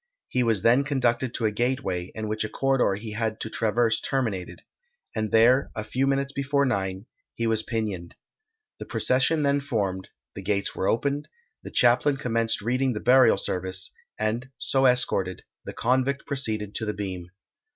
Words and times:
He 0.29 0.41
was 0.41 0.63
then 0.63 0.83
conducted 0.83 1.31
to 1.35 1.45
a 1.45 1.51
gateway; 1.51 2.11
in 2.15 2.27
which 2.27 2.43
a 2.43 2.49
corridor 2.49 2.95
he 2.95 3.11
had 3.11 3.39
to 3.41 3.51
traverse 3.51 3.99
terminated, 3.99 4.63
and 5.15 5.29
there, 5.29 5.69
a 5.75 5.83
few 5.83 6.07
minutes 6.07 6.31
before 6.31 6.65
nine, 6.65 7.05
he 7.35 7.45
was 7.45 7.61
pinioned. 7.61 8.15
The 8.79 8.85
procession 8.87 9.43
then 9.43 9.61
formed, 9.61 10.07
the 10.33 10.41
gates 10.41 10.73
were 10.75 10.87
opened, 10.87 11.27
the 11.61 11.69
chaplain 11.69 12.17
commenced 12.17 12.61
reading 12.63 12.93
the 12.93 12.99
burial 12.99 13.37
service, 13.37 13.93
and, 14.17 14.49
so 14.57 14.87
escorted, 14.87 15.43
the 15.65 15.73
convict 15.73 16.25
proceeded 16.25 16.73
to 16.73 16.85
the 16.85 16.95
beam. 16.95 17.27